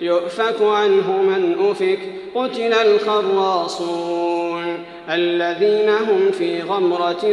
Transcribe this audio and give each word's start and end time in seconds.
يؤفك 0.00 0.62
عنه 0.62 1.22
من 1.22 1.54
أفك 1.70 1.98
قتل 2.34 2.72
الخراصون 2.72 4.24
الذين 5.10 5.88
هم 5.88 6.30
في 6.38 6.62
غمرة 6.62 7.24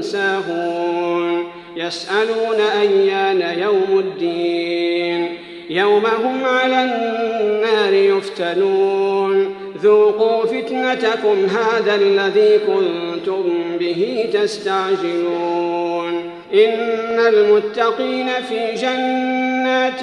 ساهون 0.00 1.44
يسألون 1.76 2.60
أيان 2.80 3.58
يوم 3.58 3.98
الدين 3.98 5.38
يوم 5.70 6.06
هم 6.06 6.44
على 6.44 6.84
النار 6.84 7.94
يفتنون 7.94 9.54
ذوقوا 9.82 10.46
فتنتكم 10.46 11.46
هذا 11.46 11.94
الذي 11.94 12.58
كنتم 12.58 13.44
به 13.80 14.30
تستعجلون 14.32 16.30
إن 16.54 17.20
المتقين 17.28 18.28
في 18.48 18.74
جنات 18.74 20.02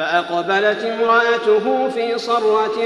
فأقبلت 0.00 0.84
امرأته 0.84 1.88
في 1.88 2.18
صرة 2.18 2.78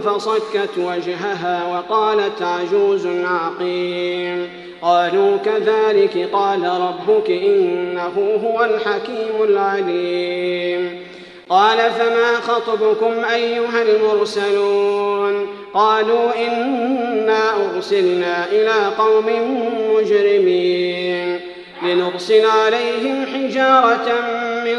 فصكت 0.00 0.78
وجهها 0.78 1.62
وقالت 1.72 2.42
عجوز 2.42 3.06
عقيم. 3.06 4.48
قالوا 4.82 5.36
كذلك 5.36 6.28
قال 6.32 6.64
ربك 6.64 7.30
إنه 7.30 8.40
هو 8.44 8.64
الحكيم 8.64 9.42
العليم. 9.42 11.00
قال 11.48 11.78
فما 11.78 12.34
خطبكم 12.34 13.24
أيها 13.34 13.82
المرسلون؟ 13.82 15.46
قالوا 15.74 16.46
إنا 16.46 17.40
أرسلنا 17.74 18.46
إلى 18.52 18.92
قوم 18.98 19.26
مجرمين 19.94 21.40
لنرسل 21.82 22.46
عليهم 22.46 23.26
حجارة 23.26 24.12
من 24.64 24.78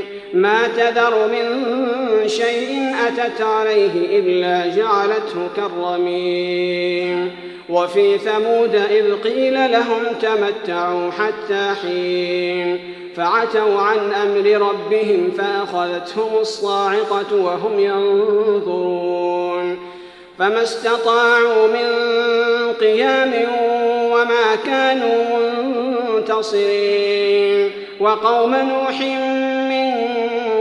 ما 0.33 0.67
تذر 0.67 1.27
من 1.27 1.67
شيء 2.27 2.95
أتت 3.07 3.41
عليه 3.41 4.19
إلا 4.19 4.75
جعلته 4.75 5.49
كالرميم. 5.55 7.31
وفي 7.69 8.17
ثمود 8.17 8.75
إذ 8.75 9.15
قيل 9.15 9.71
لهم 9.71 10.03
تمتعوا 10.21 11.11
حتى 11.11 11.73
حين 11.81 12.79
فعتوا 13.15 13.79
عن 13.79 14.13
أمر 14.13 14.67
ربهم 14.69 15.31
فأخذتهم 15.37 16.37
الصاعقة 16.41 17.35
وهم 17.35 17.79
ينظرون. 17.79 19.79
فما 20.39 20.63
استطاعوا 20.63 21.67
من 21.67 21.87
قيام 22.73 23.33
وما 24.11 24.55
كانوا 24.65 25.23
منتصرين. 26.15 27.71
وقوم 27.99 28.55
نوح 28.55 29.01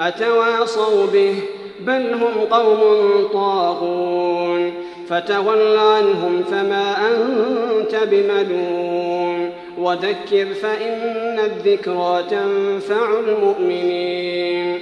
أتواصوا 0.00 1.06
به 1.12 1.34
بل 1.80 2.12
هم 2.12 2.44
قوم 2.50 2.78
طاغون. 3.32 4.72
فتول 5.08 5.76
عنهم 5.76 6.44
فما 6.50 6.96
أنت 7.08 7.94
بملوم. 8.10 9.50
وذكر 9.78 10.46
فإن 10.62 11.38
الذكرى 11.44 12.24
تنفع 12.30 13.06
المؤمنين. 13.28 14.78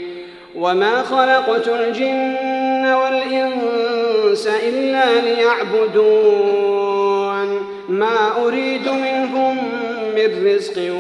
وما 0.56 1.02
خلقت 1.02 1.68
الجن 1.68 2.84
والإنس 2.94 4.48
إلا 4.68 5.20
ليعبدون. 5.20 6.26
ما 7.88 8.44
أريد 8.44 8.88
منهم 8.88 9.56
من 10.16 10.46
رزق 10.46 10.92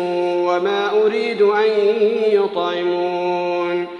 وما 0.48 0.90
أريد 1.04 1.42
أن 1.42 1.70
يطعمون. 2.30 3.45